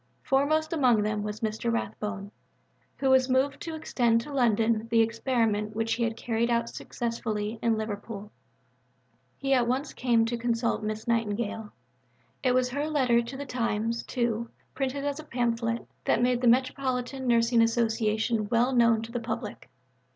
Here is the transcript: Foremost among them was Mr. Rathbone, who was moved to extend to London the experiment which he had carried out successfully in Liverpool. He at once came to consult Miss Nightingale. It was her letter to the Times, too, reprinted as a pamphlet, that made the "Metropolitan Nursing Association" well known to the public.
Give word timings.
Foremost 0.23 0.73
among 0.73 1.03
them 1.03 1.21
was 1.21 1.41
Mr. 1.41 1.71
Rathbone, 1.71 2.31
who 2.97 3.11
was 3.11 3.29
moved 3.29 3.61
to 3.61 3.75
extend 3.75 4.19
to 4.21 4.33
London 4.33 4.87
the 4.89 5.01
experiment 5.01 5.75
which 5.75 5.93
he 5.93 6.03
had 6.03 6.17
carried 6.17 6.49
out 6.49 6.67
successfully 6.69 7.59
in 7.61 7.77
Liverpool. 7.77 8.31
He 9.37 9.53
at 9.53 9.67
once 9.67 9.93
came 9.93 10.25
to 10.25 10.39
consult 10.39 10.81
Miss 10.81 11.07
Nightingale. 11.07 11.71
It 12.41 12.53
was 12.55 12.69
her 12.69 12.89
letter 12.89 13.21
to 13.21 13.37
the 13.37 13.45
Times, 13.45 14.01
too, 14.01 14.49
reprinted 14.73 15.05
as 15.05 15.19
a 15.19 15.23
pamphlet, 15.23 15.85
that 16.05 16.19
made 16.23 16.41
the 16.41 16.47
"Metropolitan 16.47 17.27
Nursing 17.27 17.61
Association" 17.61 18.49
well 18.49 18.73
known 18.73 19.03
to 19.03 19.11
the 19.11 19.19
public. 19.19 19.69